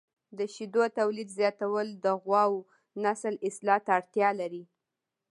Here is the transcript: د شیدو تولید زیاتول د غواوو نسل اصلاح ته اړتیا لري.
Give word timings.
د 0.37 0.39
شیدو 0.53 0.83
تولید 0.99 1.29
زیاتول 1.37 1.87
د 2.05 2.05
غواوو 2.23 2.67
نسل 3.03 3.33
اصلاح 3.47 3.79
ته 3.85 3.91
اړتیا 3.99 4.29
لري. 4.39 4.63